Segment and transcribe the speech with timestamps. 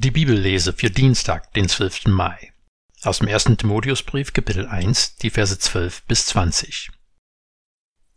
[0.00, 2.06] Die Bibellese für Dienstag, den 12.
[2.06, 2.52] Mai.
[3.02, 3.56] Aus dem 1.
[3.58, 6.92] Timotheusbrief, Kapitel 1, die Verse 12 bis 20.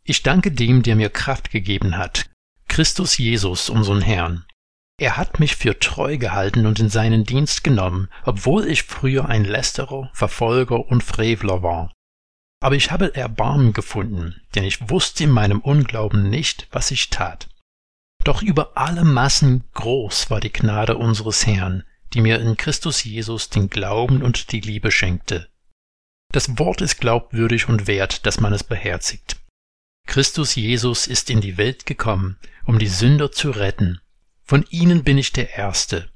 [0.03, 2.29] Ich danke dem, der mir Kraft gegeben hat,
[2.67, 4.45] Christus Jesus, unseren Herrn.
[4.99, 9.43] Er hat mich für treu gehalten und in seinen Dienst genommen, obwohl ich früher ein
[9.43, 11.91] Lästerer, Verfolger und Frevler war.
[12.61, 17.49] Aber ich habe Erbarmen gefunden, denn ich wusste in meinem Unglauben nicht, was ich tat.
[18.23, 23.49] Doch über alle Massen groß war die Gnade unseres Herrn, die mir in Christus Jesus
[23.49, 25.49] den Glauben und die Liebe schenkte.
[26.31, 29.37] Das Wort ist glaubwürdig und wert, dass man es beherzigt.
[30.07, 33.99] Christus Jesus ist in die Welt gekommen, um die Sünder zu retten.
[34.43, 36.09] Von ihnen bin ich der Erste.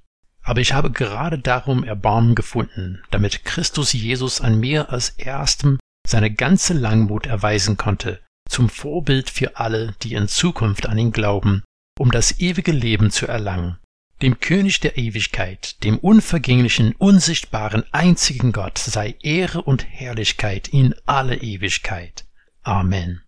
[0.43, 6.31] Aber ich habe gerade darum Erbarmen gefunden, damit Christus Jesus an mir als Erstem seine
[6.31, 11.63] ganze Langmut erweisen konnte, zum Vorbild für alle, die in Zukunft an ihn glauben
[11.99, 13.77] um das ewige Leben zu erlangen,
[14.21, 21.37] dem König der Ewigkeit, dem unvergänglichen, unsichtbaren, einzigen Gott sei Ehre und Herrlichkeit in alle
[21.37, 22.25] Ewigkeit.
[22.63, 23.21] Amen.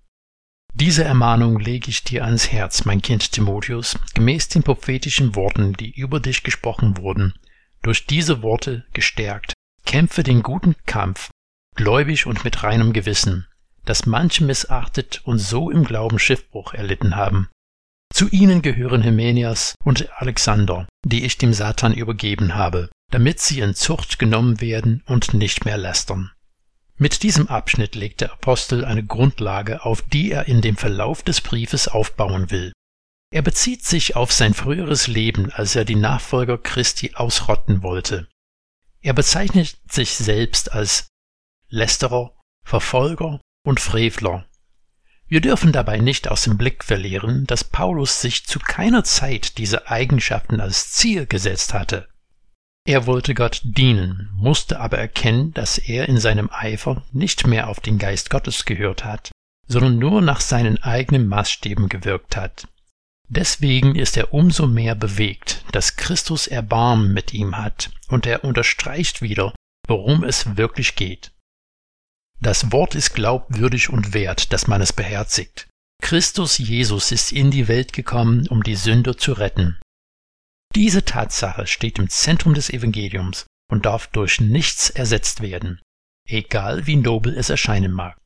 [0.73, 5.91] Diese Ermahnung lege ich dir ans Herz, mein Kind Timotheus, gemäß den prophetischen Worten, die
[5.91, 7.33] über dich gesprochen wurden.
[7.81, 9.53] Durch diese Worte gestärkt,
[9.85, 11.31] kämpfe den guten Kampf,
[11.75, 13.47] gläubig und mit reinem Gewissen,
[13.85, 17.49] das manche missachtet und so im Glauben Schiffbruch erlitten haben.
[18.13, 23.75] Zu ihnen gehören Hymenias und Alexander, die ich dem Satan übergeben habe, damit sie in
[23.75, 26.31] Zucht genommen werden und nicht mehr lästern.
[26.97, 31.41] Mit diesem Abschnitt legt der Apostel eine Grundlage, auf die er in dem Verlauf des
[31.41, 32.73] Briefes aufbauen will.
[33.31, 38.27] Er bezieht sich auf sein früheres Leben, als er die Nachfolger Christi ausrotten wollte.
[39.01, 41.07] Er bezeichnet sich selbst als
[41.69, 42.35] Lästerer,
[42.65, 44.47] Verfolger und Frevler
[45.27, 49.89] wir dürfen dabei nicht aus dem Blick verlieren, dass Paulus sich zu keiner Zeit diese
[49.89, 52.07] Eigenschaften als Ziel gesetzt hatte.
[52.85, 57.81] Er wollte Gott dienen, musste aber erkennen, dass er in seinem Eifer nicht mehr auf
[57.81, 59.31] den Geist Gottes gehört hat,
[59.67, 62.65] sondern nur nach seinen eigenen Maßstäben gewirkt hat.
[63.27, 69.21] Deswegen ist er umso mehr bewegt, dass Christus Erbarmen mit ihm hat, und er unterstreicht
[69.21, 69.53] wieder,
[69.85, 71.33] worum es wirklich geht.
[72.39, 75.67] Das Wort ist glaubwürdig und wert, dass man es beherzigt.
[76.01, 79.79] Christus Jesus ist in die Welt gekommen, um die Sünder zu retten.
[80.75, 85.81] Diese Tatsache steht im Zentrum des Evangeliums und darf durch nichts ersetzt werden,
[86.27, 88.17] egal wie nobel es erscheinen mag.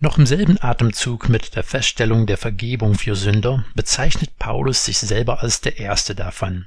[0.00, 5.42] Noch im selben Atemzug mit der Feststellung der Vergebung für Sünder bezeichnet Paulus sich selber
[5.42, 6.66] als der Erste davon.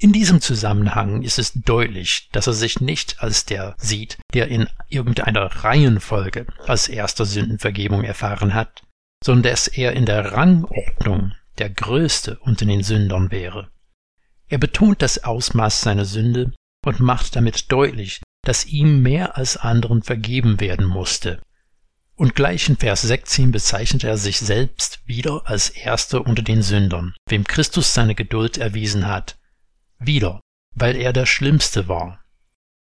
[0.00, 4.68] In diesem Zusammenhang ist es deutlich, dass er sich nicht als der sieht, der in
[4.88, 8.82] irgendeiner Reihenfolge als erster Sündenvergebung erfahren hat,
[9.24, 13.70] sondern dass er in der Rangordnung der Größte unter den Sündern wäre.
[14.46, 16.52] Er betont das Ausmaß seiner Sünde
[16.86, 21.40] und macht damit deutlich, dass ihm mehr als anderen vergeben werden musste.
[22.14, 27.14] Und gleich in Vers 16 bezeichnet er sich selbst wieder als Erster unter den Sündern,
[27.28, 29.36] wem Christus seine Geduld erwiesen hat,
[29.98, 30.40] wieder,
[30.74, 32.24] weil er der Schlimmste war.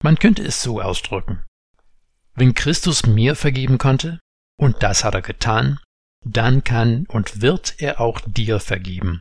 [0.02, 1.44] Man könnte es so ausdrücken.
[2.34, 4.20] Wenn Christus mir vergeben konnte,
[4.58, 5.78] und das hat er getan,
[6.24, 9.20] dann kann und wird er auch dir vergeben.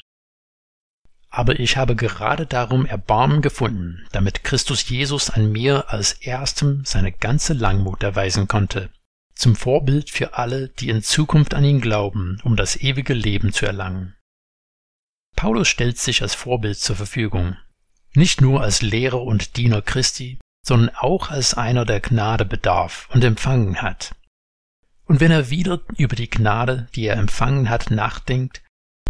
[1.29, 7.11] Aber ich habe gerade darum Erbarmen gefunden, damit Christus Jesus an mir als erstem seine
[7.11, 8.91] ganze Langmut erweisen konnte,
[9.33, 13.65] zum Vorbild für alle, die in Zukunft an ihn glauben, um das ewige Leben zu
[13.65, 14.15] erlangen.
[15.35, 17.57] Paulus stellt sich als Vorbild zur Verfügung,
[18.15, 23.23] nicht nur als Lehrer und Diener Christi, sondern auch als einer, der Gnade bedarf und
[23.23, 24.15] empfangen hat.
[25.05, 28.61] Und wenn er wieder über die Gnade, die er empfangen hat, nachdenkt,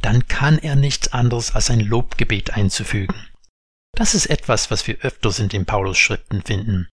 [0.01, 3.15] dann kann er nichts anderes als ein Lobgebet einzufügen.
[3.95, 6.89] Das ist etwas, was wir öfters in den Paulus-Schriften finden.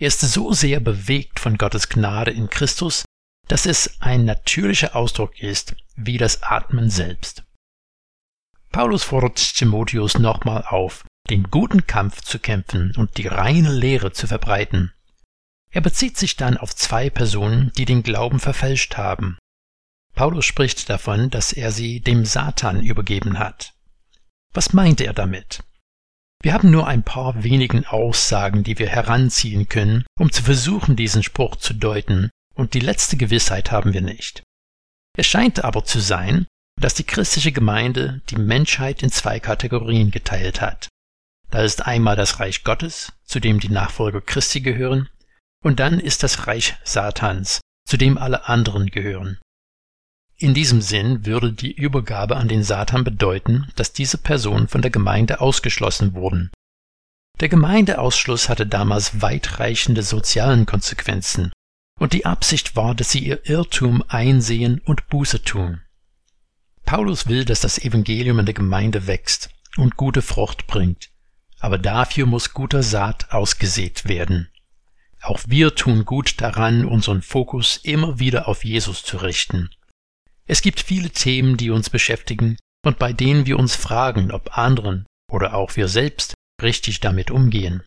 [0.00, 3.04] Er ist so sehr bewegt von Gottes Gnade in Christus,
[3.48, 7.44] dass es ein natürlicher Ausdruck ist, wie das Atmen selbst.
[8.70, 14.26] Paulus fordert Timotheus nochmal auf, den guten Kampf zu kämpfen und die reine Lehre zu
[14.26, 14.92] verbreiten.
[15.70, 19.38] Er bezieht sich dann auf zwei Personen, die den Glauben verfälscht haben.
[20.14, 23.74] Paulus spricht davon, dass er sie dem Satan übergeben hat.
[24.54, 25.62] Was meint er damit?
[26.42, 31.22] Wir haben nur ein paar wenigen Aussagen, die wir heranziehen können, um zu versuchen, diesen
[31.22, 34.42] Spruch zu deuten, und die letzte Gewissheit haben wir nicht.
[35.16, 36.46] Es scheint aber zu sein,
[36.80, 40.88] dass die christliche Gemeinde die Menschheit in zwei Kategorien geteilt hat.
[41.50, 45.08] Da ist einmal das Reich Gottes, zu dem die Nachfolger Christi gehören,
[45.64, 49.38] und dann ist das Reich Satans, zu dem alle anderen gehören.
[50.36, 54.90] In diesem Sinn würde die Übergabe an den Satan bedeuten, dass diese Personen von der
[54.90, 56.50] Gemeinde ausgeschlossen wurden,
[57.40, 61.52] Der Gemeindeausschluss hatte damals weitreichende sozialen Konsequenzen,
[61.98, 65.80] und die Absicht war, dass sie ihr Irrtum einsehen und Buße tun.
[66.84, 71.10] Paulus will, dass das Evangelium in der Gemeinde wächst und gute Frucht bringt,
[71.60, 74.48] aber dafür muss guter Saat ausgesät werden.
[75.20, 79.70] Auch wir tun gut daran, unseren Fokus immer wieder auf Jesus zu richten.
[80.46, 85.06] Es gibt viele Themen, die uns beschäftigen und bei denen wir uns fragen, ob anderen
[85.30, 87.82] oder auch wir selbst richtig damit umgehen.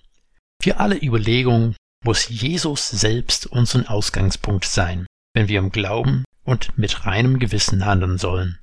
[0.62, 7.06] Für alle Überlegungen muss Jesus selbst unseren Ausgangspunkt sein, wenn wir im Glauben und mit
[7.06, 8.59] reinem Gewissen handeln sollen.